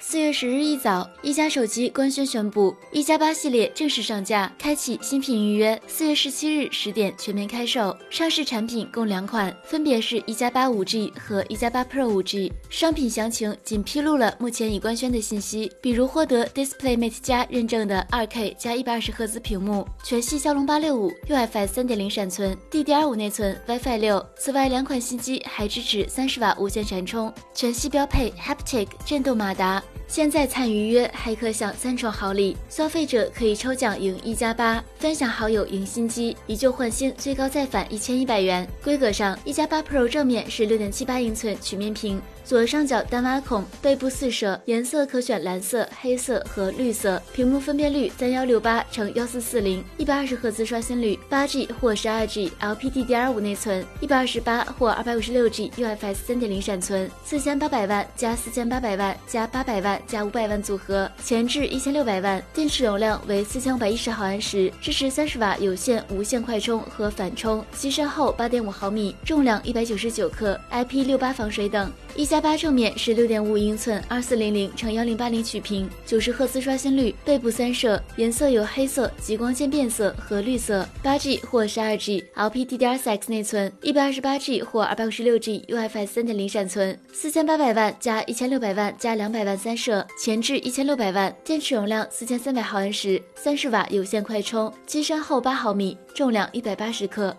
[0.00, 5.78] 四月十日一早，一加手机官宣宣布，一加八系列正式上架，开启新品预约。
[5.88, 12.52] 四月十七日十点全面开售，上市产品共两款，分别是一加八五 G 和一加八 Pro 五 G。
[12.70, 24.24] 商品详情仅披露了目前已官宣的信息，比如获得 DisplayMate 加认证的二 K 加一百二十赫兹屏幕，全系骁龙八六五 UFS 三点零闪存，DDR 五内存，WiFi 六。
[24.38, 29.82] 此外，两款新机还支持三十瓦无线闪充，全系标配 Haptic 震动马达。
[30.08, 38.66] 现在参与预约还可享三重好礼，消费者可以抽奖赢一加八，分享好友赢新机，以旧换新，最高再返一千一百元。
[38.82, 42.20] 规格上，一加八 Pro 正面是六点七八英寸曲面屏。
[42.42, 47.22] 左上角单挖孔，背部四摄，颜色可选蓝色、黑色和绿色。
[47.34, 71.92] 屏幕分辨率三幺六八乘幺四四零，一百二十赫兹刷新率，八 G 或十二 G LPDDR5 内存，一百二十八或二百五十六 G UFS 三点零闪存，四千八百万加四千八百万加八百万加五百万组合，前置一千六百万，电池容量为四千五百一十毫安时，支持三十瓦有线、无线快充和反充，机身厚八点五毫米，重量一百九十九克，IP 六八防水等。
[72.14, 89.87] 一加八正面是六点五英寸二四零零乘幺零八零曲屏，九十赫兹刷新率，背部三摄，颜色有黑色、极光渐变色和绿色，八 G 或十二 G LPDDR4X 内存，一百二十八 G 或二百五十六 G UFS 三点零闪存，四千八百万加一千六百万加两百万三十
[90.18, 97.36] 前置一千六百万，电池容量四千三百毫安时，三十瓦有线快充，机身厚八毫米，重量一百八十克。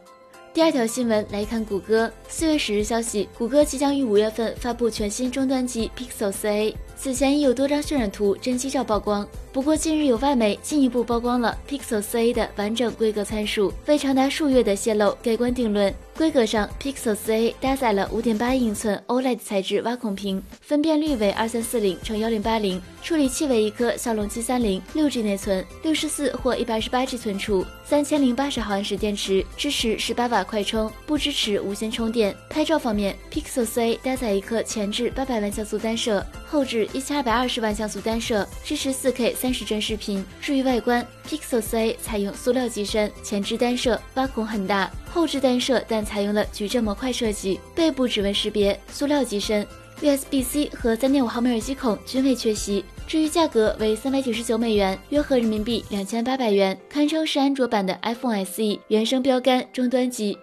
[0.51, 6.73] 第二条新闻来看，谷歌四月十日消息，谷歌即将于五月份发布全新终端机 Pixel 4a。
[6.95, 15.93] 此前已有多张渲染图、真机照曝光，不过近日有外媒进一步曝光了 Pixel 4a 的完整规格参数，为长达数月的泄露盖棺定论。
[16.15, 32.35] 规格上，Pixel 4a 搭载了5.8英寸 OLED 材质挖孔屏，分辨率为2340乘1080，处理器为一颗骁龙 730，6G 内存，64或 128G 存储，3080毫安时电池，支持18瓦快充，不支持无线充电。
[32.49, 40.23] 拍照方面，Pixel 4a 搭载一颗前置800万像素单摄，后置1220万像素单摄，支持 4K 三十帧视频。
[40.41, 44.91] 至于外观，Pixel 4a 采用塑料机身，前置单摄，挖孔很大。
[45.11, 49.65] 后置单摄，但采用了矩阵模块设计，背部指纹识别，塑料机身
[50.01, 52.85] ，USB-C 和3.5毫米耳机孔均未缺席。
[53.07, 60.37] 至于价格为三百九十九美元，约合人民币两千八百元，堪称是安卓版的 iPhone SE 原生标杆终端机。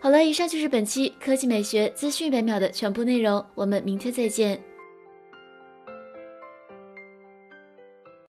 [0.00, 4.58] 好了，以上就是本期科技美学资讯一百秒的全部内容，我们明天再见。